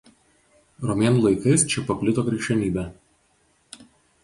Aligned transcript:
Romėnų 0.91 1.21
laikais 1.25 1.67
čia 1.75 1.85
paplito 1.91 2.25
krikščionybė. 2.31 2.89